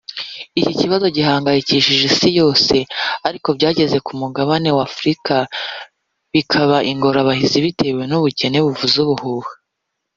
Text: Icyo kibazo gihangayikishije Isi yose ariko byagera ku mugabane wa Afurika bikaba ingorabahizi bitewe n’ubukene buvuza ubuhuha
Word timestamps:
Icyo 0.59 0.73
kibazo 0.79 1.05
gihangayikishije 1.15 2.03
Isi 2.11 2.29
yose 2.39 2.75
ariko 3.27 3.47
byagera 3.57 3.97
ku 4.07 4.11
mugabane 4.21 4.69
wa 4.77 4.83
Afurika 4.89 5.33
bikaba 6.33 6.77
ingorabahizi 6.91 7.57
bitewe 7.65 8.01
n’ubukene 8.05 8.57
buvuza 8.65 8.97
ubuhuha 9.03 9.51